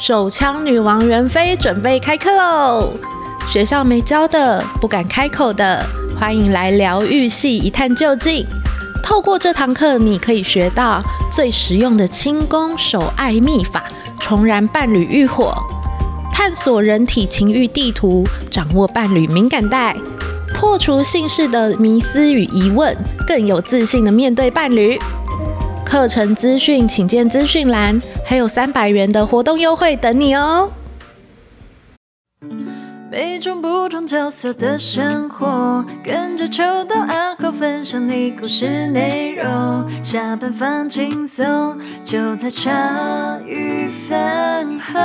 [0.00, 2.90] 手枪女王袁非准备开课喽！
[3.46, 5.84] 学校没教的，不敢开口的，
[6.18, 8.46] 欢迎来疗愈系一探究竟。
[9.02, 13.84] 透过这堂课，你可以学到最实用的轻功手爱秘法，
[14.18, 15.52] 重燃伴侣欲火，
[16.32, 19.94] 探索人体情欲地图，掌握伴侣敏感带，
[20.54, 22.96] 破除性事的迷思与疑问，
[23.26, 24.98] 更有自信的面对伴侣。
[25.84, 28.00] 课程资讯请见资讯栏，
[28.30, 30.70] 还有三百元的活动优惠等你哦！
[33.10, 39.90] 每种不同角色的生活，跟着秋刀暗号分享你故事内容。
[40.04, 45.00] 下班放轻松，就在茶余饭后。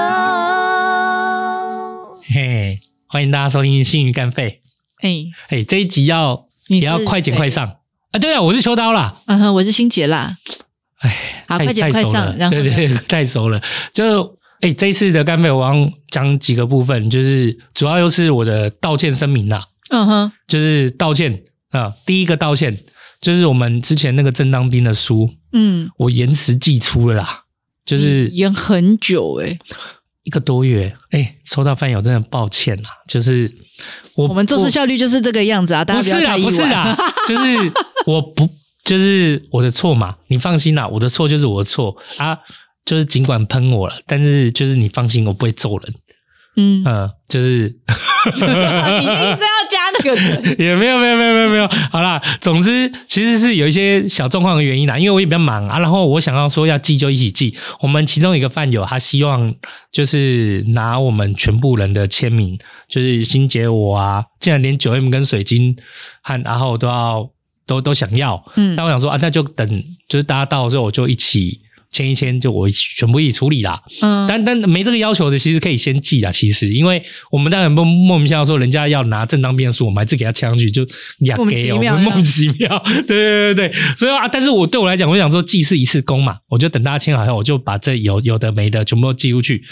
[2.32, 4.52] 嘿，欢迎大家收听《性欲干肺》。
[5.02, 7.66] 嘿，嘿，这一集要也要快剪快上
[8.12, 8.20] 啊！
[8.22, 10.38] 对啊，我是秋刀啦，嗯哼，我是心洁啦。
[11.56, 13.62] 哎，好，快剪快上，对对， 太熟了。
[13.94, 19.64] 就哎，这一次的干废，我要讲几个部分，就是主要又是我的道歉声明啦。
[19.90, 21.94] 嗯哼，就是道歉啊。
[22.06, 22.76] 第一个道歉
[23.22, 27.44] 就是我们之前那个正当兵的书，嗯，我延迟寄出了啦，
[27.86, 29.60] 就是延很久哎，
[30.24, 30.96] 一个多月。
[31.12, 33.54] 哎，收到饭友真的抱歉啦，就是
[34.16, 37.72] 我我们做事效率就是这个样子啊，大家不是啦，不是啦，就是
[38.08, 38.50] 我不。
[38.86, 42.38] 就是我的错嘛，你放心啦，我的错就是我的错啊，
[42.86, 45.94] 就是尽管喷我了，但是就是你放心，我不会揍人，
[46.56, 46.84] 嗯。
[46.86, 47.76] 嗯，就是
[48.30, 59.52] 你一定是要加那个人， 也没有没有没有没有没有，好啦，总之其实是有一些小状况的原因啦，因为我也比较忙啊，然后我想要说要寄就一起寄，我们其中一个饭友他希望
[59.92, 62.56] 就是拿我们全部人的签名，
[62.88, 65.76] 就是新杰我啊，竟然连九 M 跟水晶
[66.22, 67.32] 和阿浩都要。
[67.66, 71.62] 都都想要，嗯，但我想说啊，那就等，就是大家到的时候，我就一起
[71.92, 77.02] 签一签，就我全部一起处理啦，嗯，但但没这个要求的，其实可以先寄啦，其实，因为
[77.32, 80.86] 我们当然不莫名其妙说人家要拿正当变数，我们还是给他签上去，就
[81.20, 89.64] 压给我们莫名其妙， 对对对对，所以啊，但是我对我来讲，我想说寄是一次功嘛，我就等大家签好后，我就把这有有的没的全部都寄出去，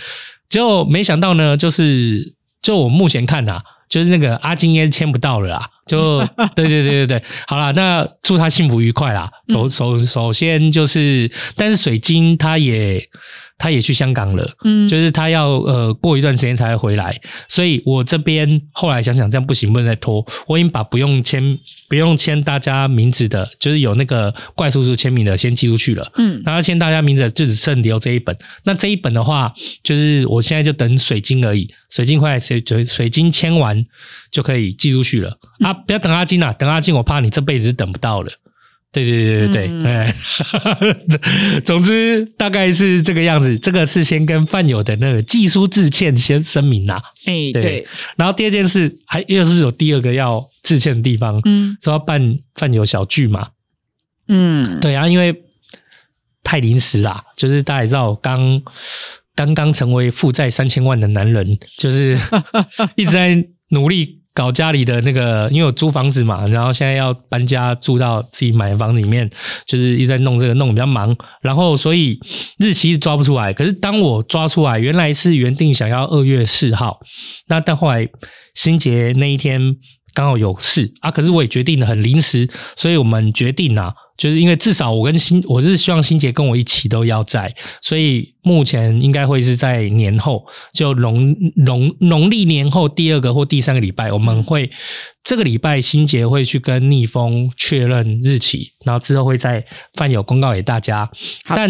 [0.50, 3.64] 结果没想到呢，就是就我目前看呐、啊。
[3.90, 6.20] 就是那个阿金也签不到了啦，就
[6.56, 9.30] 对对对对对，好啦，那祝他幸福愉快啦。
[9.50, 13.08] 首首首先就是，但是水晶他也。
[13.56, 17.18] 他也去香港了，嗯，就是他要呃过一段时间才会回来，
[17.48, 21.58] 所以我这边后来想想这样不行，不能再拖，我已经把不用签
[21.88, 28.36] 不用签大家名字的，就是有那个怪叔叔签名的先寄出去了，嗯，然后签大家名字就只剩留这一本，
[28.66, 33.86] 那这一本的话，就是我现在就等水晶而已，水晶快水水水晶签完
[34.30, 38.32] 就可以寄出去了，啊，不要等阿金啊，等阿金我怕你这辈子是等不到了。
[38.92, 40.16] 对对对对对，哎、
[40.80, 43.58] 嗯， 总之大概是这个样子。
[43.58, 47.02] 这个是先跟饭友的那个寄书致歉先声明呐。
[47.26, 47.88] 哎，对。
[48.16, 53.48] 然后第二件事还又是有第二个要致歉的地方，嗯，说要办饭友小聚嘛。
[54.28, 55.44] 嗯，对啊，因为
[56.44, 58.62] 太临时啦，就是大家也知道，刚
[59.34, 62.16] 刚刚成为负债三千万的男人，就是
[62.96, 64.22] 一直在努力。
[64.34, 69.30] 搞家里的那个，因为我租房子嘛，然后现在要搬家住到自己买的房里面，
[69.66, 72.20] 就是一直在弄这个，弄比较忙，然后所以
[72.58, 73.54] 日期抓不出来。
[73.54, 77.00] 可是当我抓出来，原来是原定想要二月四号，
[77.48, 78.10] 那但后来
[78.56, 79.76] 新杰那一天
[80.14, 83.94] 刚好有事啊，可是我也决定的很临时，所以我们决定啊。
[84.16, 94.70] 就是因为至少我跟欣，我是希望欣洁跟我一起都要在，所以目前应该会是在年后，就农农农历年后第二个或第三个礼拜，我们会
[95.24, 99.66] 这个礼拜欣洁会去跟逆风确认日期，然后之后会再
[99.96, 101.10] 饭友公告给大家。
[101.48, 101.68] 但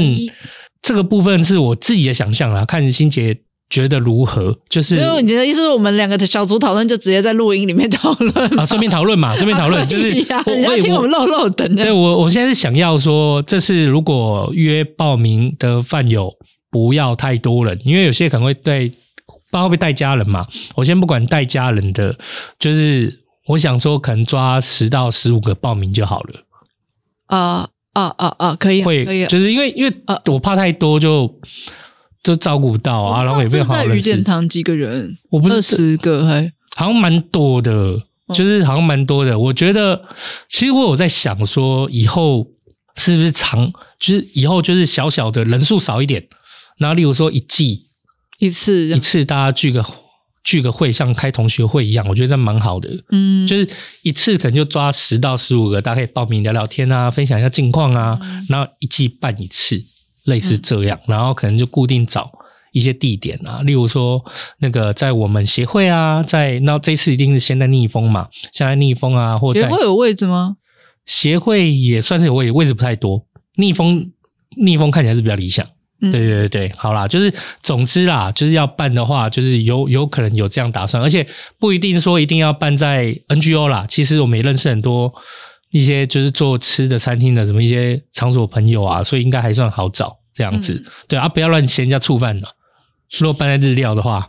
[0.82, 3.40] 这个部分是我自己的想象啦，看欣洁。
[3.74, 4.56] 觉得如何？
[4.70, 10.12] 就是，因为你的意思是我们两个的小组讨论就直接在录音里面讨论啊，顺便讨论嘛， 顺便讨论，就是
[10.46, 11.76] 我要听我们漏漏等。
[11.76, 16.32] 对，我我现在是想要说，这次如果约报名的饭友
[16.70, 18.88] 不要太多人，因为有些可能会带，
[19.26, 20.46] 不知道会不会带家人嘛。
[20.76, 22.16] 我先不管带家人的，
[22.60, 26.42] 就是我想说，可能抓十到十五个报名就好了。
[27.26, 28.56] 啊啊啊啊！
[28.56, 29.94] 可以，会，可以，就是因为因为
[30.28, 31.40] 我怕太多就。
[32.24, 34.16] 就照顾不到啊，然后也没有好认识。
[34.16, 35.18] 在堂几个人？
[35.30, 38.00] 我不是二十个还好像蛮多的，
[38.34, 39.38] 就是好像蛮多的。
[39.38, 40.02] 我觉得
[40.50, 42.48] 其实我有在想说，以后
[42.96, 46.26] 是不是长，就是以后就是小小的人数少一点，
[46.78, 47.90] 然后例如说一季
[48.40, 49.86] 一次一次大家聚个
[50.44, 52.90] 聚个会，像开同学会一样，我觉得这蛮好的。
[53.12, 53.68] 嗯，就是
[54.02, 58.18] 一次可能就抓十到十五个，大家可以报名聊聊天啊，分享一下近况啊，
[58.48, 59.84] 然后一季办一次。
[60.26, 62.32] 类似这样，然后可能就固定找
[62.72, 64.24] 一些地点啊，例如说
[64.60, 70.58] 那个在我们协会啊，在那这次一定是先在逆风嘛，先在逆风啊，或者协会有位置吗？
[71.06, 73.26] 协会也算是有位置，位置不太多。
[73.56, 74.12] 逆风
[74.58, 75.66] 逆风看起来是比较理想。
[76.02, 81.26] 对对对对，好啦，就是总之啦，就是要办的话，就是有有可能有这样打算，而且
[81.58, 83.86] 不一定说一定要办在 NGO 啦。
[83.88, 85.14] 其实我们也认识很多
[85.74, 90.76] 一些就是做吃的餐厅的什么一些场所朋友啊，所以应该还算好找这样子。
[90.86, 92.56] 嗯、对啊，不要乱嫌人家触犯了。
[93.20, 94.28] 如果搬在日料的话，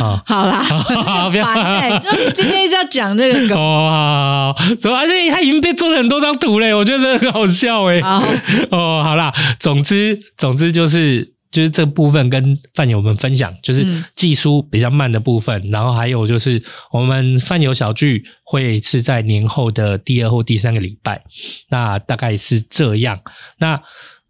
[0.00, 8.00] 啊，好啦，不要烦，就今天一直要讲这个梗哦，好好好，怎么而且他已经被做了很多张图嘞，我觉得很好笑哎。
[8.02, 8.26] 好
[8.72, 16.62] 哦，好啦，总之总之就是就是这部分跟饭友们分享，就是技术比较慢的部分，嗯、然后还有就是
[16.92, 21.24] 我们饭友小聚会是在年后的第二或第三个礼拜，
[21.70, 23.18] 那大概是这样，
[23.58, 23.80] 那。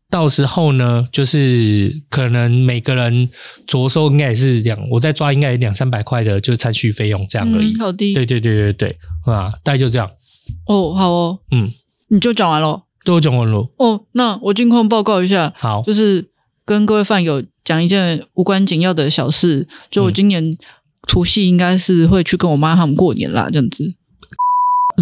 [0.08, 3.28] 到时候呢，就是可能每个人
[3.66, 7.74] 着收应该也是两，我再抓应该也两三百块的，就是餐叙费用这样而已。
[7.74, 10.08] 嗯、好的，对对对对对，啊，大概就这样。
[10.68, 11.72] 哦，好哦，嗯，
[12.08, 13.68] 你就讲完了，都讲完了。
[13.78, 16.30] 哦，那我近况报告一下，好，就是
[16.66, 20.58] 跟各位饭友讲一件无关紧要的小事，就我今年
[21.06, 23.94] 除夕应该是会去跟我妈他们过年啦，这样子。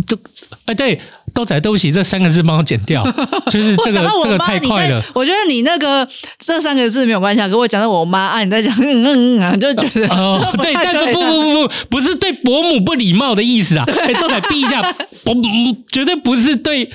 [0.07, 0.19] 这
[0.67, 1.01] 哎，对，
[1.33, 3.05] 豆仔，对不起，这三个字帮我剪掉，
[3.49, 5.01] 就是这个这个太快了。
[5.15, 6.07] 我觉得你那个
[6.37, 13.85] 这三个字没有关系啊，跟我讲到我妈啊，你在讲嗯嗯嗯啊，就觉得哦， 对，但是不不不不，不是对伯母不礼貌的意思啊。
[13.87, 14.83] 哎，豆仔，避一下，
[15.23, 16.91] 伯母绝对不是对，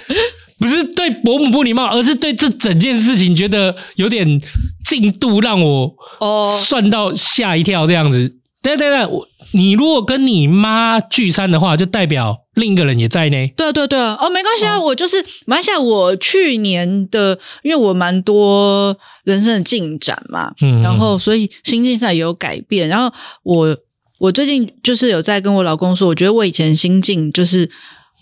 [0.60, 4.42] 不是对伯母不礼貌，而是对这整件事情觉得有点
[4.86, 8.36] 进度让我哦算到吓一跳这样子。
[8.62, 13.48] 对对对，我你如果跟你妈聚餐的话，就代表另一个人也在呢。
[13.56, 22.90] 对啊对啊对啊，哦，没关系啊，哦、我就是马来西亚，我去年的，因为我蛮多人生的进展嘛，嗯，然后所以心境上也有改变。
[22.90, 23.10] 然后
[23.44, 23.78] 我
[24.20, 27.72] 我最近就是有在跟我老公说，我觉得我以前心境就是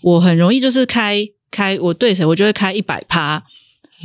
[0.04, 3.42] 我很容易就是开开我对谁，我就会开一百趴，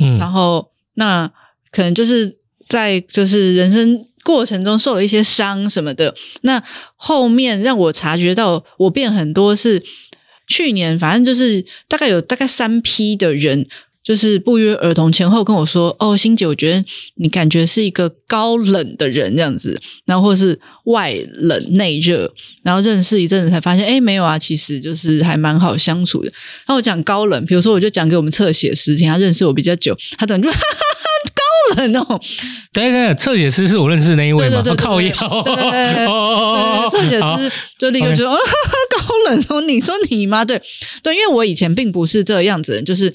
[0.00, 1.30] 嗯，然后那
[1.70, 2.36] 可能就是
[2.68, 4.06] 在就是人生。
[4.24, 6.62] 过程中受了一些伤什么的，那
[6.96, 9.84] 后面让我察觉到我变很多是
[10.46, 13.68] 去年，反正就是大概有大概三批的人，
[14.04, 16.84] 就是不约而同前后跟我说：“哦，欣姐，我觉得
[17.16, 22.30] 你感觉是一个高冷的人这样子，然后或是外冷内热，
[22.62, 26.26] 然后认识一阵子才发现，哎，没有啊，其实就是还蛮好相处的。”
[26.66, 31.04] 然后我讲高冷，比如说我就讲给我们侧写师听，他认识我比较久，他 等于就哈哈哈。
[31.74, 32.20] 很那种，
[32.74, 34.62] 对对，侧写师是我认识的那一位嘛？
[34.76, 35.10] 靠腰，
[35.42, 40.44] 对对对，侧写师就立刻说高冷哦，你说你吗？
[40.44, 40.60] 对
[41.02, 43.10] 对，因为我以前并不是这样子就是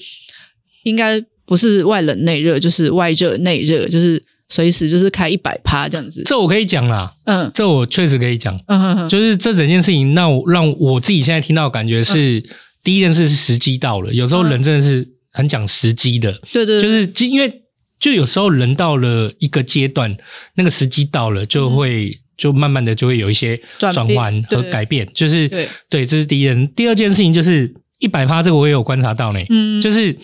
[0.84, 6.22] 应该不是外冷内热，就是外热内热，就是随时就是开一百趴这样子。
[6.24, 12.42] 这我可以讲啦，嗯，这我确实可以讲，嗯哼哼，就是这整件事情，那我让我自己现在听到的感觉是，
[12.82, 17.60] 第一件事是时机到了，有时候人真的是很讲时机的，对对，就是因为。
[18.00, 20.16] 就有时候人到了一个阶段，
[20.54, 25.04] 那个时机到了，就会、嗯、就慢慢的就会有一些转换和改变。
[25.04, 26.66] 变就是对，对，这是第一件。
[26.68, 29.40] 第二件事情就是一百趴，这个我也有观察到呢。
[29.50, 30.16] 嗯，就是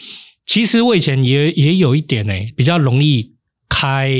[0.46, 3.34] 其实我以前也也有一点呢，比较容易
[3.68, 4.10] 开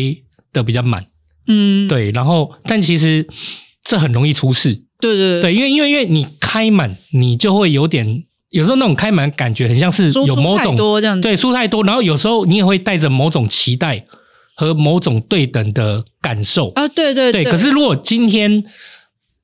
[0.52, 1.06] 的比较满。
[1.46, 2.10] 嗯，对。
[2.10, 3.26] 然后，但其实
[3.82, 4.82] 这很容易出事。
[5.00, 8.24] 对对对，对，因为因为因为你开满，你就会有点。
[8.50, 14.06] 有时候那种开满感觉很像是有某种这样对输太多，然后有时候你也会带着某种期待
[14.54, 17.44] 和某种对等的感受啊，对对对。
[17.44, 18.64] 可是如果今天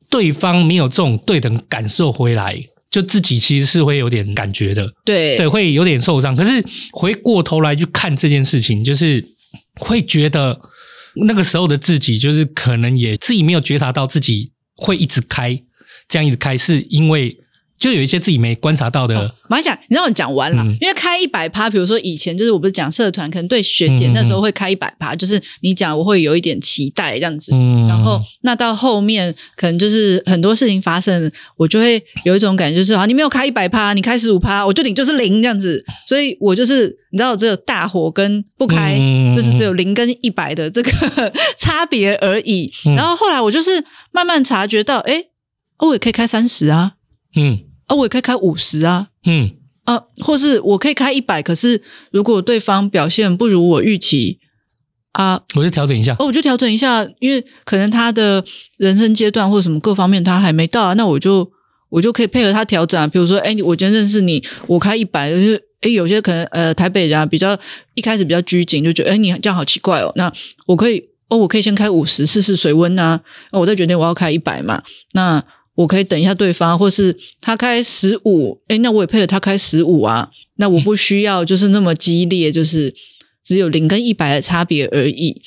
[0.09, 6.37] 对方没有这种对等感受回来，就自己其实是会有点感觉的，对对，会有点受伤。
[6.37, 9.27] 可是回过头来去看这件事情，就是
[9.81, 10.61] 会觉得
[11.27, 15.61] 那个时候的自己，就是可能也自己没有觉察到自己会一直开，
[16.07, 17.37] 这样一直开，是因为。
[17.83, 19.35] 就有一些自己没观察到的。
[19.49, 27.53] 马上讲，你让我讲完了，嗯、因为开一百趴，比如说以前就是我不是讲社团，可能对学姐那时候会开一百趴，就是你讲我会有一点期待这样子。
[27.53, 35.85] 嗯、然后那到后面可能就是很多事情发生，我就会有一种感觉，就是啊，你没有开一百趴，你开十五趴，我就领就是零这样子。
[36.07, 40.91] 所以我就是你知道，只有大火跟不开，嗯、就是只有零跟一百的这个
[41.59, 42.71] 差别而已。
[42.87, 45.25] 嗯、然后后来我就是慢慢察觉到，哎，
[45.81, 46.93] 我也可以开三十啊，
[47.35, 47.65] 嗯。
[47.93, 49.51] 啊，我也可以开五十啊，嗯
[49.85, 54.39] 啊，或是我可以开一百，可是如果对方表现不如我预期
[55.13, 56.17] 啊，我就调整一下。
[56.19, 58.43] 哦，我就调整一下，因为可能他的
[58.79, 61.51] 人生阶段或者什么各方面他还没到啊，那我就
[61.91, 63.07] 我就可以配合他调整啊。
[63.07, 67.59] 比如说，哎，我今天认识你，我开一百，就是哎，有些可能呃台北人啊比较
[67.95, 70.33] 一开始比较拘谨，就觉得哎你这样好奇怪哦，那
[70.67, 71.11] 我可以。
[71.29, 73.19] 哦，我可以先开五十试试水温啊，
[73.53, 74.83] 哦，我再决定我要开一百嘛。
[75.13, 75.43] 那
[75.75, 80.31] 我可以等一下对方，或是他开十五，诶，那我也配合他开十五啊。
[80.57, 82.95] 那我不需要就是那么激烈，就是
[83.45, 85.41] 只有零跟一百的差别而已。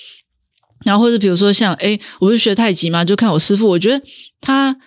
[0.86, 4.02] 然后或者比如说像，诶，我不是学太极嘛，就看我师父，我觉得
[4.42, 4.78] 他。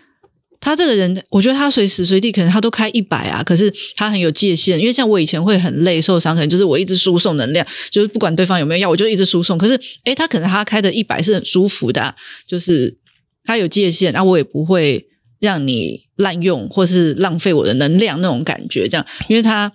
[0.61, 4.77] 他这个人，我觉得他随时随地可能他都开一百啊，可是他很有界限。
[4.77, 9.57] 因为像我以前会很累受伤，可能就是我一直输送能量，就是不管对方有没有要，我就一直输送。
[9.57, 12.13] 可是，诶，他可能他开的一百是很舒服的，
[12.45, 12.99] 就是
[13.45, 15.07] 他有界限，那我也不会
[15.41, 19.73] 让你滥用或是浪费我的能量那种感觉，这样，因为他。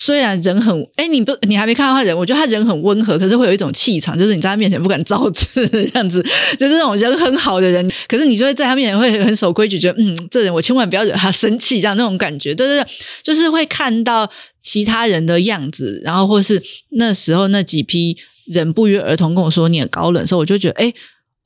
[0.00, 6.24] 虽然人很哎，你不你还没看到他人，我觉得他人很温和，可是会有一种气场，就是你在他面前不敢造次这样子，
[6.56, 12.88] 就是那种人很好的人，可是你就会在他面前会很守规矩，觉得嗯，这人我千万不要惹他生气，这样那种感觉，对对对，
[13.24, 14.30] 就是会看到
[14.62, 20.94] 其他人的样子，然后或是那时候那几批人不约而同跟我说你很高冷的时候，我就觉得哎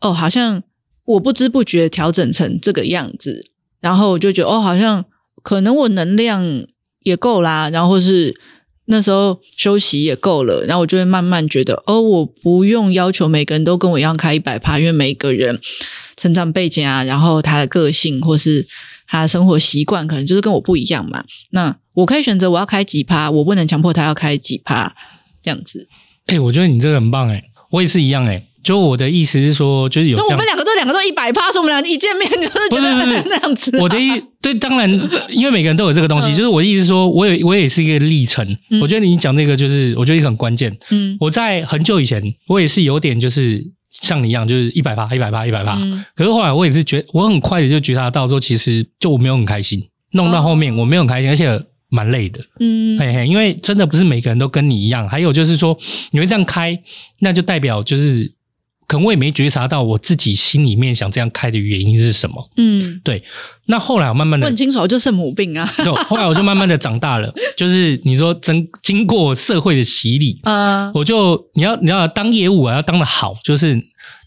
[0.02, 0.62] 哦，好像
[1.06, 3.46] 我不知不觉调整成这个样子，
[3.82, 5.04] 然后我就觉得哦，好像
[5.42, 6.64] 可能我能量。
[7.04, 8.32] 也够啦，然后是
[8.84, 15.58] 那时候休息也够了，然后我就会慢慢觉得，哦，我不用要求每个人都跟我一样开一百趴，因为每个人
[16.16, 18.68] 成长背景啊，然后他的个性或是
[19.08, 21.24] 他的生活习惯，可能就是跟我不一样嘛。
[21.50, 24.94] 那我可以选择我要开几趴，我不能强迫他要开几趴，
[25.42, 25.88] 这样子。
[26.26, 28.46] 哎、我觉得你这个很棒，哎，我也是一样，哎。
[28.62, 30.16] 就我的意思是说，就是有。
[30.16, 33.76] 就我们两个都两个都一百趴，说我们俩一见面就是觉得那样子。
[33.78, 34.90] 我的意对，当然，
[35.30, 36.28] 因为每个人都有这个东西。
[36.28, 38.46] 嗯、就是我的意思是说，我有我也是一个历程。
[38.70, 40.76] 嗯、我觉得你讲这个就是，我觉得也很关键。
[40.90, 45.76] 嗯，我在很久以前，我也是有点就是像你一样，就是一百趴，一百趴，一百趴。
[45.80, 51.62] 嗯、可是后来我也是觉，我很快的就觉察到说，其实就我没有很开心，弄到后面我没有很开心，而且。
[51.94, 55.06] 蛮累的，嗯，嘿嘿，因为真的不是每个人都跟你一样。
[55.06, 55.76] 还有就是说，
[56.12, 56.74] 你会这样开，
[57.18, 58.32] 那就代表就是，
[58.86, 62.50] 可能我也没觉察到我自己心里面想这样开的原因是什么。
[62.56, 63.22] 嗯，对。
[63.66, 65.68] 那后来我慢慢的问清楚，就圣母病啊。
[65.76, 73.80] 对，后来我就慢慢的长大了，就是你说真经过社会的洗礼啊， 我就你要你要当业务啊，要当的好，就是。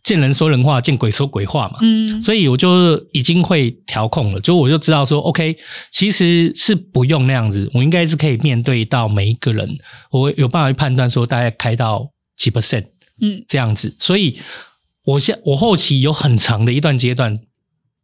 [0.06, 1.80] 见人说人话，见鬼说鬼话嘛。
[1.82, 5.58] 嗯，所以我就已经会调控了，就我就知道说，OK，
[5.90, 9.68] 其实是不用那样子，我应该是可以面对到每一个人，
[10.12, 12.08] 我有办法去判断说大概开到
[12.38, 12.86] 几 percent，
[13.22, 13.96] 嗯，这样子。
[14.00, 14.40] 所以
[15.04, 17.40] 我现我后期有很长的一段阶段，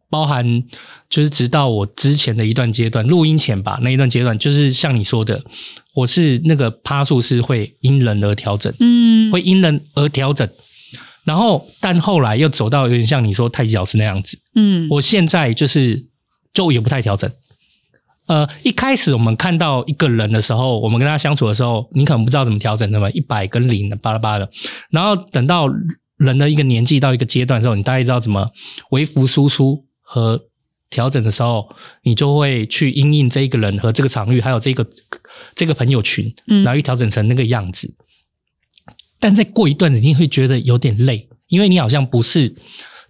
[0.10, 0.64] 包含
[1.10, 5.44] 就是直到我之前的一段阶段，录音前吧，那一段阶段就是像你说的，
[5.96, 10.48] 我是那个趴数是会因人而调整，嗯，会因人而调整。
[11.24, 14.40] 然后，但后来又走到有点像你说太极老师那样子。
[14.56, 16.08] 嗯，我现在就是
[16.52, 17.32] 就也不太调整。
[18.32, 24.50] 呃，一开始我们看到一个人的时候，我们跟他相处的时候，你可能不知道怎么调整的嘛，一百跟零的巴拉巴拉的。
[24.90, 25.68] 然后等到
[26.16, 28.50] 人的一个年纪到一个阶段的时候，你大概知道怎么
[28.92, 30.42] 微服输出和
[30.90, 34.88] 调整的时候，你就会去因应这一个人和这个场域，还有这个
[35.54, 37.94] 这个朋友群，然后去调整成那个样子。
[37.98, 38.06] 嗯
[39.20, 42.56] 但再过一段子，你会觉得有点累，因为你好像不是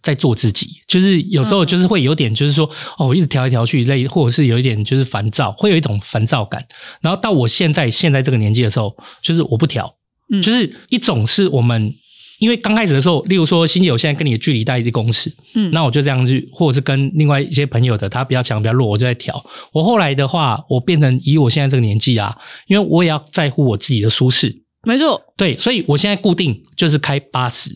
[0.02, 6.66] 在做自己，就是有时候就是会有点，就是说哦，我一直调来调去累，或者是有一点就是烦躁，会有一种烦躁感。
[7.02, 9.94] 然后到我现在现在这个年纪的时候，就是我不调，
[10.32, 11.94] 嗯，就是一种是我们
[12.40, 19.46] 因为刚开始的时候，例如说欣姐，我现在跟你的距离大概一公尺，嗯，那我就这样去，或者是跟另外一些朋友的他比较强比较弱，我就在调。
[19.72, 22.36] 我后来的话，我变成以我现在这个年纪啊，
[22.68, 24.64] 因为我也要在乎我自己的舒适。
[24.84, 27.70] 没错，对，所以我现在固定就是开八十，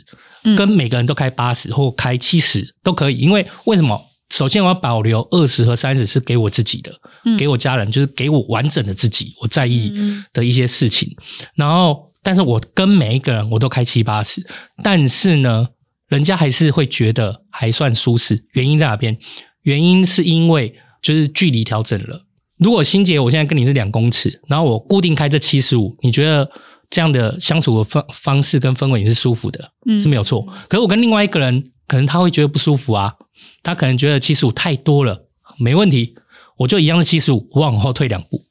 [0.58, 3.18] 跟每个人都开八十或开七十都可以。
[3.18, 4.00] 因为为什么？
[4.32, 6.92] 首先我要保留二十和三十是给我自己的，
[7.26, 9.94] 嗯、给我家人，就是给我完整的自己，我在意
[10.34, 11.08] 的一些事情。
[11.20, 11.26] 嗯、
[11.58, 14.46] 然后，但是我跟每一个人我都开七八十，
[14.84, 15.68] 但是呢，
[16.10, 18.44] 人家还是会觉得还算舒适。
[18.54, 19.16] 原因在哪边？
[19.62, 22.26] 原因是因为就是距离调整了。
[22.58, 26.50] 如果欣姐，我现在跟你是两公尺，然后我固定开这七十五，你觉得？
[26.89, 30.42] 这样的相处的方方式跟氛围也是舒服的，嗯，是没有错。
[30.70, 33.15] 可是我跟另外一个人，可能他会觉得不舒服啊，
[33.63, 35.25] 他可能觉得七十五太多了，
[35.58, 36.15] 没问题，
[36.58, 38.46] 我就一样是七十五，我往后退两步。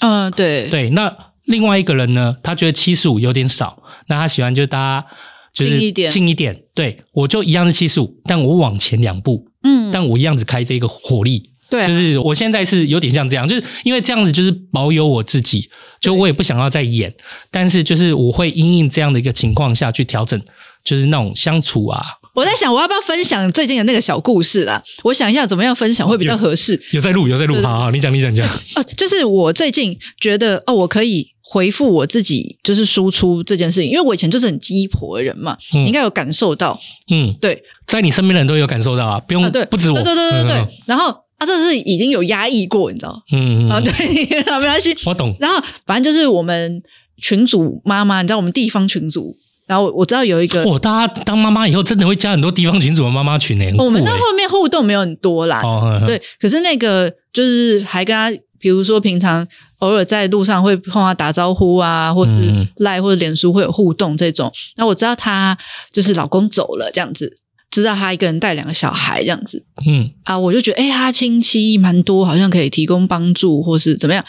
[0.00, 0.90] 嗯，对对。
[0.90, 1.14] 那
[1.44, 5.06] 另外一个人呢，他觉得七十五有点少，那他喜欢就大家
[5.52, 6.62] 就是近一点，近一点。
[6.74, 11.53] 对，我就一样是七十五，但我往前两步，嗯，但我一样子开这个火力。
[11.70, 15.68] 对、啊，就是我现在是有点像这样，就是因为这样子就是保有我自己，
[16.00, 17.12] 就我也不想要再演，
[17.50, 20.40] 但是就是我会因应这样的一个情况下去调整，
[20.84, 22.02] 就是那种相处啊。
[22.34, 24.82] 我在想，我要不要分享最近的那个小故事啦？
[25.04, 26.80] 我想一下怎么样分享会比较合适。
[26.90, 28.44] 有在录，有在录，好好，你讲，你讲，讲。
[28.48, 36.76] 哦，就是我最近觉得哦，我可以回复我自己，就是输出这件事情，因为我以前就是很鸡婆的人嘛，嗯、你应该有感受到，
[37.08, 43.92] 嗯，对，在你身边的人都有感受到啊，不用，啊、对，不止我，对对对对对，嗯、然后啊，这是已经有压抑过，你知道，嗯嗯啊，对，
[44.60, 46.82] 没关系，我懂，然后反正就是我们
[47.18, 49.36] 群组妈妈，你知道我们地方群组。
[49.66, 53.74] 然后我知道有一个，哦，大家当妈妈以后真的会加很多地方群组的妈妈群诶。
[53.78, 56.20] 我们到后面互动没有很多啦，哦、呵呵对。
[56.38, 59.46] 可是那个就是还跟他，比如说平常
[59.78, 64.52] 偶尔在路上会碰他打招呼啊，或是赖或者脸书会有互动这种。
[64.76, 65.56] 那、嗯、我知道他
[65.90, 67.34] 就是老公走了这样子，
[67.74, 74.24] 知道他一个人带两个小孩这样子，嗯啊，我就觉得哎，他亲戚蛮多，好像可以提供帮助或是怎么样。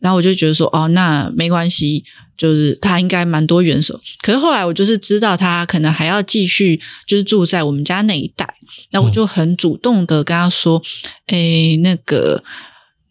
[0.00, 2.04] 然后我就觉得说，哦，那没关系。
[2.36, 8.44] 就是他应该蛮多元手，可是后来我就是知道他可能还要继续就是住在我们家那一带，
[8.90, 10.82] 那我就很主动的跟他说
[11.30, 12.42] ：“哎、嗯，那个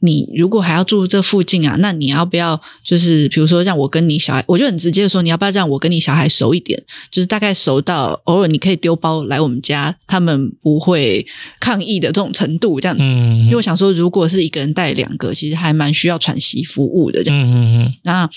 [0.04, 11.26] 你如果还要住这附近啊，那你要不要就是比如说让我跟你小孩，我就很直接的说，你要不要让我跟你小孩熟一点，就是大概熟到偶尔你可以丢包来我们家，他们不会
[11.60, 12.98] 抗议的这种程度，这样。
[13.00, 17.42] 嗯，因为我想说，如果是一个人带两个，其实还蛮需要喘息服务的，这样。
[17.42, 18.30] 嗯嗯嗯，那。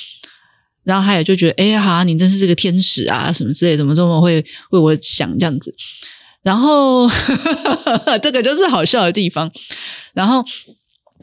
[0.85, 4.37] 然后还有就觉得，哎，好啊，你真是这个天使啊，什么之类，怎么这么会
[4.71, 5.75] 为我想这样子？
[6.45, 7.11] 然后
[8.23, 9.51] 这个就是好笑的地方。
[10.15, 10.45] 然后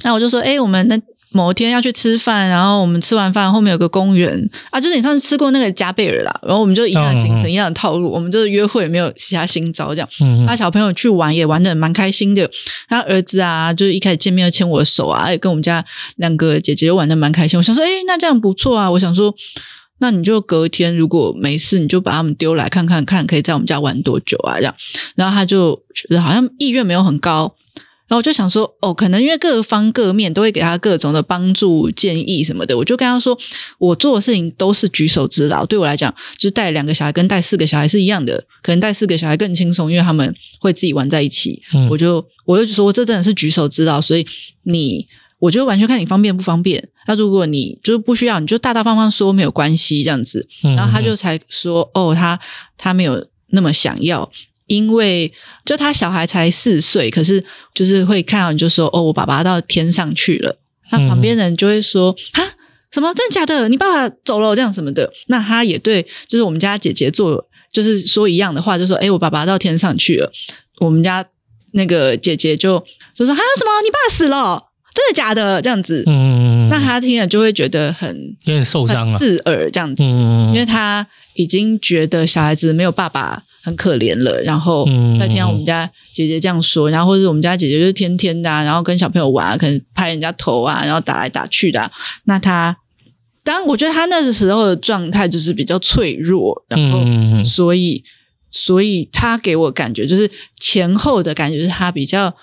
[0.02, 1.00] 那我就说，哎，我们那。
[1.36, 10.08] 某天要去吃饭，然后我们吃完饭后面有个公园啊，就是你上次吃过那个加贝尔啦，然后我们就一样的行程，嗯、一样的套路，我们就是约会，没有其他新招这样。
[10.22, 12.48] 嗯，那小朋友去玩也玩的蛮开心的，
[12.88, 15.84] 他儿子啊，就是一开始见面就牵我的手啊，也跟我们家
[16.18, 17.58] 两个姐姐玩的蛮开心。
[17.58, 19.34] 我想说，诶，那这样不错啊，我想说，
[20.02, 24.58] 那你就隔天如果没事，你就把他们丢来看看看，可以在我们家玩多久啊？
[24.58, 24.76] 这样，
[25.16, 27.56] 然后他就觉得好像意愿没有很高。
[28.14, 33.36] 然后我就想说，哦，可能因为各方各面都会给他各种的帮助、建议什么的，我就跟他说，
[33.80, 35.66] 我做的事情都是举手之劳。
[35.66, 41.60] 对我来讲，就是带两个小孩跟带四个小孩是一样的，可能带四个小孩更轻松，因为他们会自己玩在一起。
[41.74, 44.24] 嗯、我就我就说，这真的是举手之劳，所以
[44.62, 45.08] 你，
[45.40, 46.88] 我就完全看你方便不方便。
[47.08, 50.48] 那如果你就是不需要，你就大大方方说没有关系这样子。
[50.62, 52.40] 然后他就才说，哦，他
[52.78, 54.32] 他没有那么想要。
[54.74, 55.32] 因为
[55.64, 60.58] 就他小孩才四岁，可是就是会看到你就说哦，我爸爸到天上去了。
[60.92, 62.44] 那旁边人就会说哈、
[62.92, 63.70] 什么真的假的？
[63.70, 65.12] 你爸爸走了这样什么的？
[65.28, 70.32] 那他也对，就是我们家姐姐做，就是说一样的话，就说哎，我爸爸到天上去了。
[70.80, 71.26] 我们家
[71.72, 72.80] 那个姐姐就
[73.14, 73.72] 就说哈什么？
[73.84, 74.64] 你爸死了？
[74.94, 75.62] 真的假的？
[75.62, 76.33] 这样子，嗯，
[76.74, 83.44] 那他听了就会觉得很有点受伤了，刺耳这样子，嗯，因为他已经觉得小孩子没有爸爸。
[83.66, 84.86] 很可怜了，然后
[85.18, 91.90] 再听到我们家姐姐这样说，然后或者我们家姐姐就是天天的、啊，然后跟小朋友玩、啊，可能拍人家头啊，然后打来打去的、啊。
[92.26, 92.76] 那他，
[93.42, 97.06] 当然我觉得他那个时候的状态就是比较脆弱，然后
[97.46, 98.04] 所以
[98.52, 102.36] 所以他给我感觉就是前后的感觉是他比较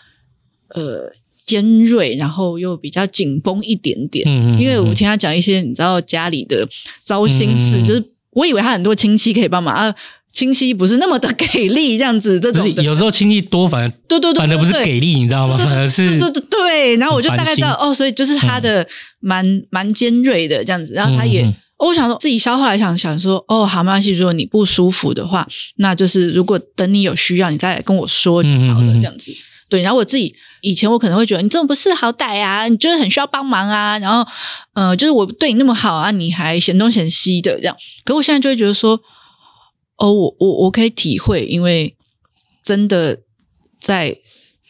[0.70, 1.12] 呃
[1.50, 4.24] 尖锐，然后又比较紧绷一点点。
[4.60, 6.68] 因为我听他讲一些你知道家里的
[7.02, 9.94] 糟心事，就是我以为他很多亲戚可以帮忙啊。
[10.32, 15.56] 亲戚不是那么的给力，这样子，这种有时候亲戚多反而对对对，反而不是给力，你知道吗？
[15.56, 16.96] 反而是对对对。
[16.98, 18.86] 然后我就大概知道哦，所以就是他的
[19.18, 20.92] 蛮蛮尖锐的这样子。
[20.94, 21.44] 然后他也，
[21.78, 25.44] 我想说自己消化来想想说，哦，好没关系，如果你不舒服的话，
[25.78, 29.32] 那就是如果等你有需要，你再来跟我说就好了，这样子。
[29.70, 29.80] 对。
[29.80, 34.30] 然后我自己以前我可能会觉得你这么不识好歹啊，你就是很需要帮忙啊，然后
[34.74, 37.74] 呃，就是我对你那么好啊，你还嫌东嫌西的这样。
[38.04, 39.00] 可我现在就会觉得说。
[40.02, 41.94] 哦，我我我可以体会，因为
[42.64, 43.20] 真的
[43.78, 44.16] 在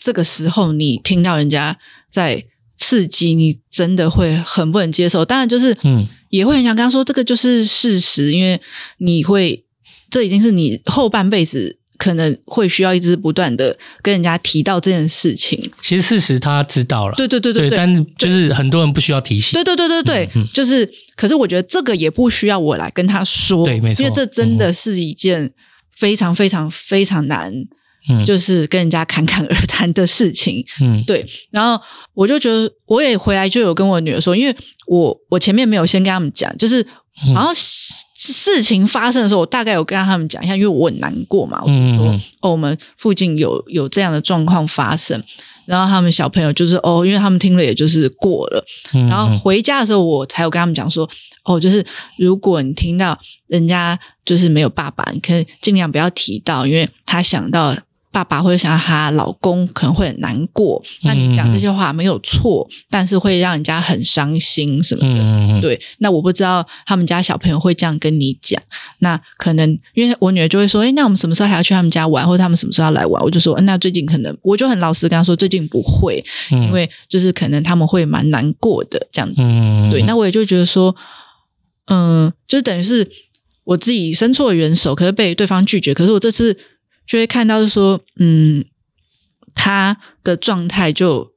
[0.01, 1.79] 这个时候，你听到人家
[2.11, 2.45] 在
[2.77, 5.25] 刺激，你真的会很不能接受。
[5.25, 8.61] 当然，就是嗯，也会很想跟他说，这个就是事实，因为
[8.99, 9.65] 你会，
[10.11, 15.61] 这已经是你后半辈子可能会需要一直不断的跟人家提到这件事情。
[15.81, 19.53] 其实事实他知道了，对对对对，对，但是就是很多人不需要提醒。
[19.53, 20.91] 对对对对对，嗯嗯、就是。
[21.21, 25.53] 可是我觉得这个也不需要我来跟他说，对，没错，因为这真的是一件
[25.99, 27.53] 非常非常非常难，
[28.09, 31.27] 嗯，就是跟人家侃侃而谈的事情，嗯，对。
[31.51, 31.79] 然后
[32.15, 36.81] 我就觉得，我也回来就有跟我女儿说，因为我我前面没有先跟他们讲，就是
[37.35, 37.53] 然后
[38.23, 45.23] 事情发生的时候，我大概有跟他们讲一下，因为我很难过嘛，我就说嗯嗯哦，我们附近有有这样的状况发生。
[45.65, 48.63] 然后他们小朋友就是哦，因为他们听了也就是过了。
[48.93, 51.09] 嗯、然后回家的时候，我才有跟他们讲说
[51.45, 51.83] 哦，就是
[52.19, 57.75] 如果你听到人家就是没有爸爸，你可以尽量不要提到，因为他想到
[58.13, 65.21] 爸爸或者想要她老公可能会很难过，那你讲这些话没有错，嗯、但是会让人家很伤心什么的。
[65.23, 68.61] 嗯、对，那我不知道他们家小朋友会这样跟你讲。
[68.99, 72.27] 那可能因为我女儿就会说：“诶，那我们什么时候还要去他们家玩？
[72.27, 79.41] 或者他们什么时候要来玩？”我就说：“那最近可能，我就很老实跟他说，最近不会，嗯、因为就是可能他们会蛮难过的这样子。
[79.43, 80.95] 嗯”对，那我也就觉得说，
[81.87, 83.09] 嗯、呃，就等于是
[83.63, 85.95] 我自己伸出了援手，可是被对方拒绝。
[85.95, 86.57] 可是我这次。
[87.11, 88.65] 就会看到是说，嗯，
[89.53, 91.33] 他的状态就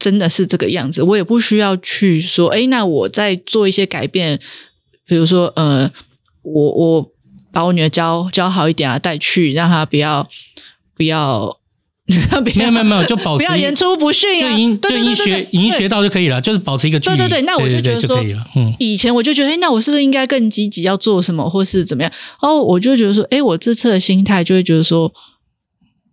[0.00, 4.40] 真的是这个样子，我也不需要去说，哎，那我再做一些改变，
[5.06, 5.92] 比如说，呃，
[6.42, 7.12] 我我
[7.52, 10.28] 把我女儿教教好一点啊，带去让她不要
[10.96, 11.60] 不要。
[12.56, 17.16] 没有没有没有，就保持不要言出不逊啊，就已就已经学已经学到就可以了，就是保持一个距离。
[17.16, 18.18] 对对对，那我就觉得说，
[18.56, 22.12] 嗯，以前我就觉得，哎，那我是不是应该更积极要做什么，或是怎么样？
[22.42, 25.10] 哦，我就觉得说，哎，我这次的心态就会觉得说，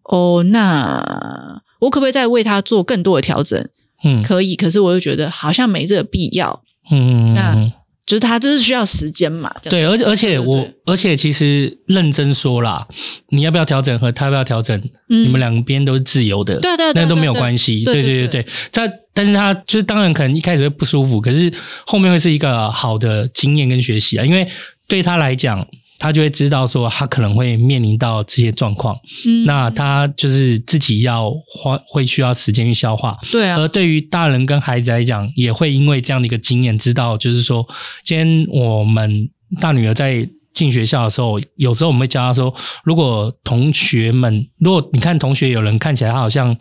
[0.06, 3.68] 哦，那我可不可以再为他做更多的调整？
[4.04, 6.64] 嗯，可以，可是我又觉得好像没这个必要。
[6.90, 7.72] 嗯，那。
[8.06, 9.54] 就是他，就是需要时间嘛。
[9.64, 12.88] 对，而且而且我，而且其实认真说啦，
[13.30, 14.78] 你要不要调整和他要不要调整，
[15.10, 17.84] 嗯、你们两边都是自由的，对对，那都没有关系。
[17.84, 21.52] 对对对对，他但是他就是当然可能一开始会不舒服，可是
[21.86, 24.48] 后面会是一个好的经验跟学习啊，因为
[24.88, 25.68] 对他来讲。
[26.02, 33.60] 他就会知道说，他可能会面临到这些状况，嗯，那他就是自己要花，会需要时间去消化，对啊。
[33.60, 37.64] 而对于大人跟孩子来讲，也会因为这样的一个经验，知道就是说，
[38.04, 42.52] 今天我们大女儿在进学校的时候，有时候我们会教她说，
[42.84, 46.58] 如果同学们，如果你看同学有人看起来他好像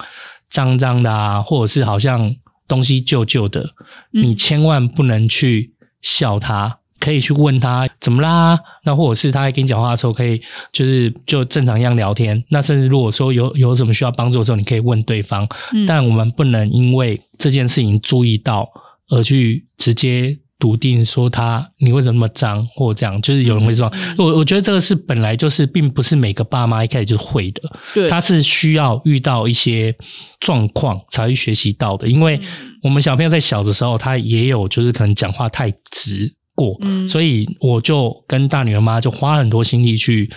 [0.50, 2.36] 脏脏的啊，或者是好像
[2.68, 3.70] 东西旧旧的，
[4.12, 5.72] 你千万不能去
[6.02, 6.79] 笑他。
[7.00, 8.58] 可以去问他怎么啦？
[8.84, 12.44] 那或者是他在跟你讲话的时候，可以就是就正常一样聊天。
[12.50, 15.48] 那甚至如果说有有什么需要帮助的时候，你可以问对方。
[15.72, 15.86] 嗯。
[15.86, 18.68] 但我们不能因为这件事情注意到
[19.08, 23.20] 而去直接笃定说他你为什么那么脏，或者这样。
[23.22, 24.14] 就是有人会说，嗯。
[24.18, 27.62] 我我觉得这个是本来就是并不是每个爸妈一开始就会的。
[27.94, 28.08] 对。
[28.10, 29.94] 他是需要遇到一些
[30.38, 32.06] 状况才会学习到的。
[32.06, 32.38] 因为
[32.82, 36.34] 我们小朋友在小的时候，他也有就是可能讲话太直。
[36.60, 40.28] 过，嗯，所以我就跟大女儿妈就花很多心力去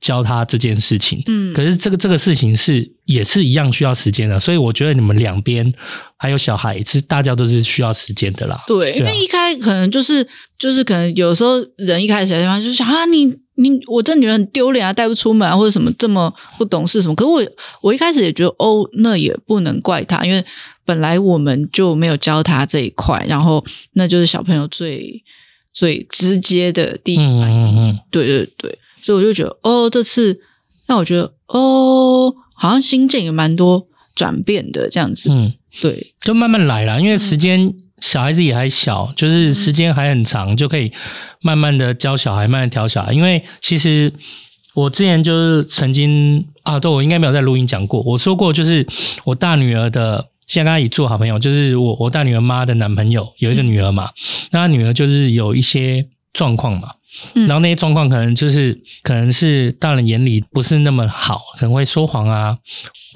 [0.00, 5.72] 教她这件事情，嗯，可是这个这个事情是也是一样需要时间的，所以我觉得你们两边
[6.16, 8.58] 还有小孩，其实大家都是需要时间的啦。
[8.66, 10.26] 对，对啊，因为一开可能就是
[10.58, 17.42] 就是可能有时候人一开始的话就是想啊，你你我这女儿很丢脸啊，带不出门啊，或者什么这么不懂事什么，可是我
[17.82, 20.42] 我一开始也觉得哦，那也不能怪她，因为
[20.86, 23.62] 本来我们就没有教她这一块，然后
[23.92, 25.22] 那就是小朋友最。
[25.72, 30.40] 最直接的第一反应，嗯嗯嗯，对对对，所以我就觉得，哦，这次
[30.86, 40.92] 让我觉得，哦，好像心境也蛮多转变的这样子，嗯，对，就慢慢来啦，因为时间小孩子也还小，嗯、就是时间还很长，就可以
[41.40, 43.12] 慢慢的教小孩，慢慢调小孩。
[43.12, 44.12] 因为其实
[44.74, 48.86] 我之前就是曾经啊，对，我应该没有在录音讲过，我说过，就是
[49.24, 50.26] 我大女儿的。
[50.50, 54.10] 现在跟他一起做好朋友，就是我我大女儿妈的男朋友有一个女儿嘛，
[54.50, 56.88] 那他女儿就是有一些状况嘛，
[57.46, 62.58] 然后那些状况可能就是可能是大人眼里不是那么好，可能会说谎啊，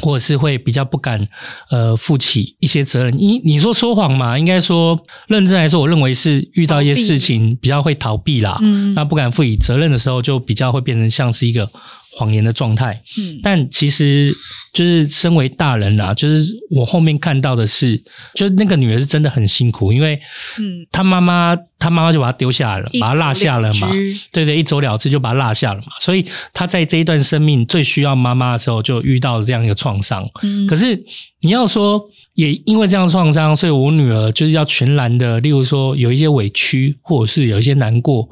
[0.00, 1.26] 或者是会比较不敢
[1.70, 3.12] 呃负起一些责任。
[3.16, 11.68] 你你说说谎嘛，应该说认真来说，我认为是遇到一些事情比较会逃避啦，嗯，那不敢负起责任的时候，就比较会变成像是一个。
[12.16, 14.32] 谎言的状态，嗯，但其实
[14.72, 18.00] 就是身为大人啊，就是我后面看到的是，
[18.34, 20.20] 就是那个女儿是真的很辛苦，因为，
[20.58, 23.90] 嗯，她妈妈，她妈妈就把她丢下来了，把她落下了嘛，
[24.30, 30.24] 对对，一走了之就把她落下了嘛，所以她在这一段生命最需要妈妈的时候，就遇到了这样一个创伤。
[30.42, 31.02] 嗯，可是
[31.40, 32.00] 你要说，
[32.34, 38.28] 也因为这样创伤，所以我女儿就是要全然的，例如说有一些委屈，或者是有一些难过，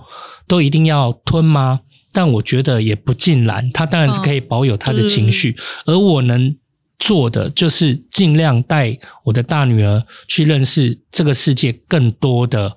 [0.47, 1.81] 都一定要吞吗？
[2.13, 6.55] 但我觉得也不尽然，他当然是可以保有他的情绪，哦、而我能
[6.99, 12.77] 做的就是尽量带我的大女儿去认识这个世界更多的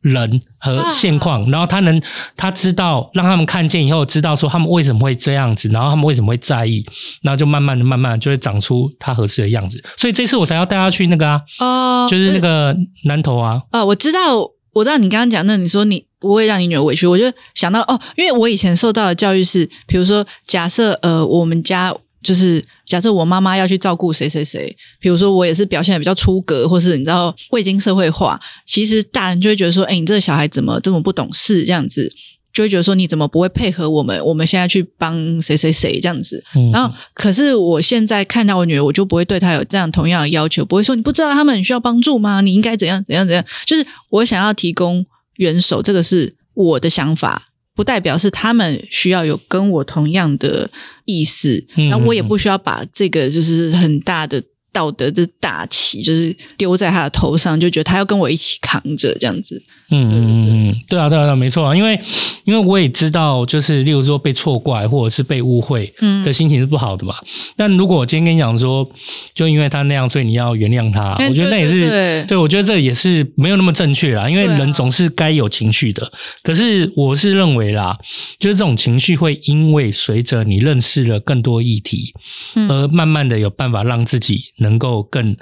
[0.00, 2.00] 人和现况，啊、然后他能
[2.36, 6.86] 他知道，让他们看见以后，知道说他们为什么会这样子，然后他们为什么会在意，
[7.22, 9.82] 然后就慢慢的、慢慢的就会长出他合适的样子。
[9.96, 14.52] 所以这次我才要带他去那个啊，哦，就是那个南头啊，啊，我知道。
[14.76, 17.24] 我知道你刚刚讲那，你说你不会让你女儿委屈，我就
[17.54, 32.12] 想到哦，因为我以前受到的教育是，比如说假设呃，我们家就是假设我妈妈要去照顾谁谁谁，比如说我也是表现的比较出格，或是你知道未经社会化，其实大人就会觉得说，哎，你这个小孩怎么这么不懂事这样子。
[32.52, 34.18] 就会觉得说你怎么不会配合我们？
[34.24, 36.42] 我们现在去帮谁谁谁这样子。
[36.72, 42.40] 然后，可是我现在看到我女儿，我就不会对她有这样同样的要求，不会说你不知道他们很需要帮助吗？
[42.40, 43.44] 你应该怎样怎样怎样？
[43.66, 45.04] 就是我想要提供
[45.36, 50.70] 援手，这个是我的想法，不代表是他们需要有跟我同样的
[51.04, 51.66] 意思。
[51.90, 54.42] 那、嗯、我也不需要把这个就是很大的。
[54.76, 59.62] 道德的大旗就是丢在他的头上，就觉得他要跟我一起扛着这样子。
[59.88, 61.98] 嗯嗯嗯嗯，对啊对啊对啊，没错啊，因为
[62.44, 67.14] 因为我也知道，就是例如说被错怪或者是被误会，嗯，的心情是不好的嘛。
[67.22, 68.86] 嗯、但如果我今天跟你讲说，
[69.32, 74.28] 就因为他那样，所以你要原谅他，欸、我觉得那也是对，对，我觉得这也是没有那么正确啦。
[74.28, 76.10] 因为人总是该有情绪的，啊、
[76.42, 77.96] 可是我是认为啦，
[78.38, 82.12] 就是这种情绪会因为随着你认识了更多议题，
[82.56, 84.42] 嗯、而慢慢的有办法让自己。
[84.66, 85.36] 能够更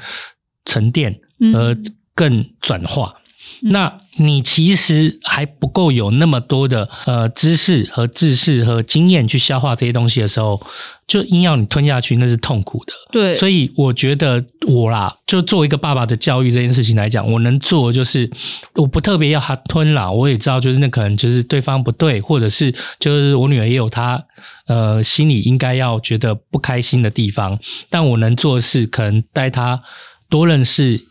[0.67, 1.19] 沉淀，
[1.55, 1.75] 而
[2.15, 3.15] 更转化。
[3.63, 10.61] 嗯、那你其实还不够有那么多的呃知识和知识和经验去消化这些东西的时候，
[11.07, 12.93] 就硬要你吞下去，那是痛苦的。
[13.11, 18.31] 对，所以我觉得我啦，就作为一个爸爸的教育这件事情来讲，我能做的就是
[18.75, 20.11] 我不特别要他吞啦。
[20.11, 24.25] 我也知道，就是那可能就是对方不对，或者是就是我女儿也有她
[24.67, 27.59] 呃心里应该要觉得不开心的地方，
[27.91, 29.83] 但我能做的是可能带她
[30.29, 31.09] 多认识。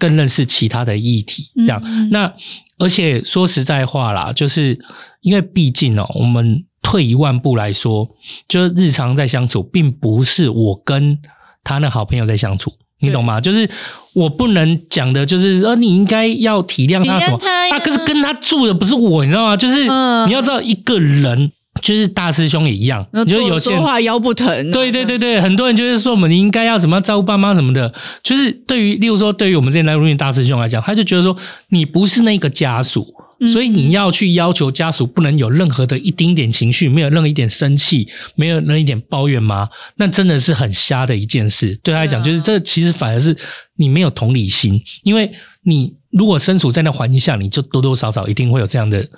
[0.00, 1.80] 更认识其他的议题，这样。
[1.84, 2.32] 嗯、那
[2.78, 4.76] 而且说实在话啦，就是
[5.20, 8.08] 因为毕竟哦，我们退一万步来说，
[8.48, 11.18] 就是日常在相处，并不是我跟
[11.62, 13.40] 他那好朋友在相处，你懂吗？
[13.40, 13.68] 就是
[14.14, 17.78] 我不能讲的，就是呃你应该要体谅他什么他啊？
[17.78, 19.56] 可是跟他住的不是我，你知道吗？
[19.56, 21.52] 就是你要知道一个人。
[21.80, 24.72] 就是大师兄也一样，你觉得有些说话腰不疼、啊？
[24.72, 27.92] 对对对对，很多人就是说我们应该要怎么样照顾爸妈什么的。
[28.22, 31.36] 就是对于，例如说，对于我们这些来录音大师兄来讲，他就觉得说，
[31.68, 33.06] 你不是那个家属，
[33.52, 39.68] 所以你要去要求家属不能有任何的一丁点情绪，没有任何一点生气，没有任何一点抱怨吗？
[39.96, 41.74] 那真的是很瞎的一件事。
[41.82, 43.36] 对他来讲，就是这其实反而是
[43.76, 45.30] 你没有同理心，因为
[45.62, 49.08] 你如果身处在那环境下，你就多多少少一定会有这样的。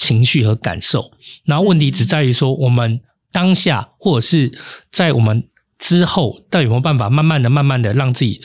[0.00, 1.12] 情绪和感受，
[1.44, 4.50] 然后问题只在于说，我们当下或者是
[4.90, 5.46] 在我们
[5.78, 8.40] 之后，到底有没有办法慢慢的、慢慢的让自己。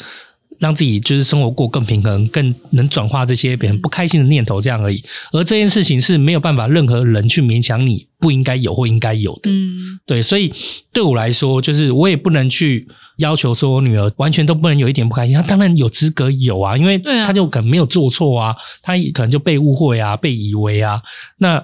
[0.59, 5.03] 让自己就是生活过更平衡，更能转化这些别人不开心的念头，这样而已。
[5.31, 9.51] 而这件事情是没有办法任何人去勉强你不应该有或应该有的。
[9.51, 10.51] 嗯，对，所以
[10.93, 12.87] 对我来说，就是我也不能去
[13.17, 15.35] 要求说我女儿完全都不能有一点不开心。
[15.35, 21.01] 她当然有资格有啊，因为她就可能没有做错啊，她可能就被误会啊，被以为啊。
[21.37, 21.63] 那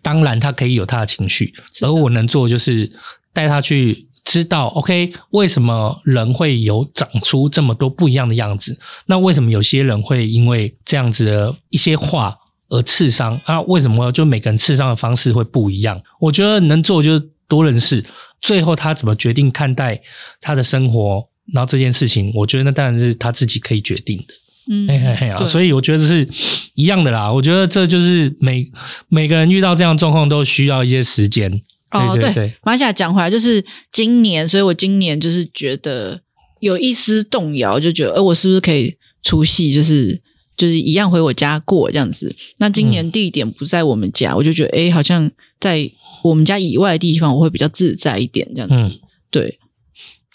[0.00, 2.92] 当然她可以有她的情绪，而我能做就是
[3.32, 4.06] 带她去。
[4.24, 8.78] 知道，OK，为什么人会有长出这么多不一样的样子？
[9.06, 12.36] 那为什么有些人会因为这样子的一些话
[12.68, 13.38] 而刺伤？
[13.44, 16.00] 啊，为什么就每个人刺伤的方式会不一样？
[16.20, 18.04] 我觉得能做就是多认识，
[18.40, 20.00] 最后他怎么决定看待
[20.40, 24.34] 他的生活，然后这件事情，我觉得那当然是他自己可以决定的。
[24.70, 26.26] 嗯，嘿嘿嘿啊，所以我觉得是
[26.74, 27.30] 一样的啦。
[27.30, 28.70] 我觉得这就是每
[29.08, 31.60] 每个人遇到这样状况都需要一些时间。
[31.92, 36.20] 哦，对，对，马甲讲回来就是今年，所以我今年就是觉得
[36.60, 40.20] 有一丝动摇，就觉得，呃，我是不是可以除夕就是
[40.56, 42.34] 就是一样回我家过这样子？
[42.58, 45.90] 那今年地点不在我们家，嗯、我就觉得，哎，好像在
[46.22, 48.74] 我们家以外的地方，我会比较自在一点这样子。
[48.74, 48.98] 嗯，
[49.30, 49.58] 对，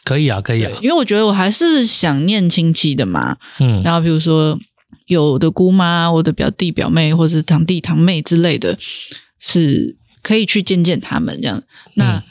[0.04, 3.38] 可以啊，可以啊，因为我觉得我还是想念亲戚的嘛。
[3.60, 4.60] 嗯，然后比如说
[5.08, 8.78] 有的姑妈、我的表弟表妹，或者是堂弟堂妹之类的，
[9.40, 9.96] 是。
[10.28, 11.64] 可以去见见他们，这样。
[11.94, 12.22] 那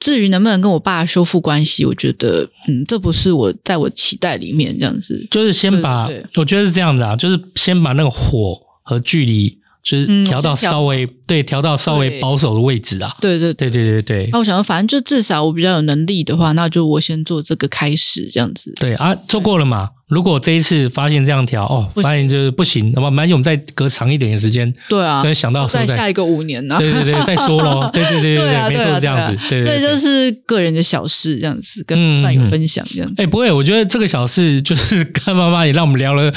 [0.00, 5.28] 至于能不能跟我爸修复关系，我觉得，嗯，这不是我在我期待里面这样子。
[5.30, 9.58] 就是先把，对对对，我觉得是这样子啊，就是先把那个火和距离。
[9.84, 13.14] 就是调到稍微、嗯、对，调到稍微保守的位置啊。
[13.20, 14.28] 对对对对对对。
[14.32, 18.72] 那我想说，反正就至少我比较有能力的话，那就我先做这个开始，这样子。
[18.80, 19.90] 对啊，做过了嘛？
[20.08, 24.72] 如果这一次发现这样调哦，发现就是不行，那么没关系，我们再隔长一点的时间。
[24.88, 25.22] 对啊。
[25.22, 26.76] 再想到再下一个五年呢？
[26.78, 27.90] 对对对， 再说咯。
[27.92, 29.48] 对对对对对，没错，是这样子。
[29.50, 33.22] 对对，就是个人的小事，这样子跟饭友分享这样子。
[33.22, 36.32] 哎，不会，我觉得这个小事就是 跟妈妈也让我们聊了。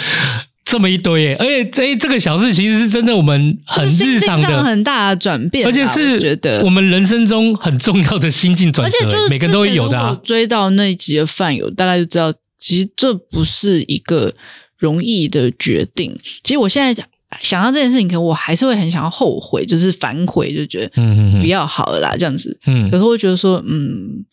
[0.69, 10.19] 这么一堆耶，而且这这个小事其实是真的，我们很日常的很大的转变，而且是觉得我们人生中很重要的心境转折，而且就是每个人都会有的啊。
[10.23, 14.33] 追到那一集的饭友，大概就知道，其实这不是一个
[14.77, 16.17] 容易的决定。
[16.43, 17.03] 其实我现在
[17.39, 22.59] 想到这件事情，可能我还是会很想要后悔，就是反悔，就觉得嗯，比较好了啦，这样子。
[22.65, 24.25] 嗯，可是我觉得说，嗯。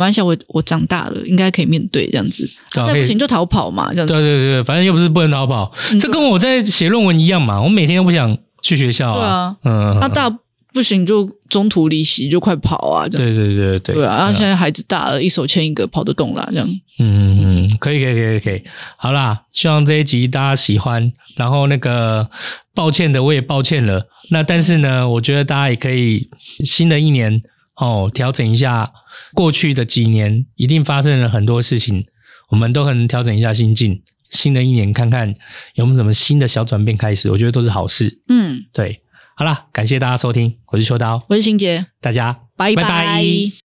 [0.00, 2.48] 没关系，我我长大了，应该可以面对这样子。
[2.70, 4.14] 再不行就逃跑嘛，这样子。
[4.14, 5.70] 对对对，反正又不是不能逃跑。
[5.92, 7.60] 嗯、这跟我在写论文一样嘛。
[7.60, 10.30] 我每天都不想去学校啊，对啊，嗯，那大
[10.72, 14.06] 不行就中途离席就快跑啊，对对对对对。
[14.06, 16.66] 啊，然后现在孩子大了，一手牵一个跑得动啦，这样，
[16.98, 18.62] 嗯嗯嗯，可以可以可以可以，
[18.96, 22.26] 好啦，希望这一集大家喜欢，然后那个
[22.74, 26.30] 抱歉的我也抱歉了，那但是呢，我觉得大家也可以
[26.64, 27.42] 新的一年
[27.80, 28.92] 哦调整一下
[29.34, 32.06] 过去的几年一定发生了很多事情，
[32.50, 34.00] 我们都可能调整一下心境。
[34.30, 35.34] 新的一年，看看
[35.74, 38.22] 有没有什么新的小转变开始，我觉得都是好事。
[38.28, 39.02] 嗯，对，
[39.34, 42.82] 好啦，感谢大家收听，我是秋刀，我是新杰，大家拜拜。
[42.82, 43.59] 拜拜。